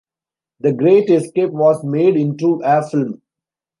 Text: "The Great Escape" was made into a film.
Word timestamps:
"The 0.61 0.73
Great 0.73 1.11
Escape" 1.11 1.51
was 1.51 1.83
made 1.83 2.15
into 2.15 2.59
a 2.63 2.81
film. 2.81 3.21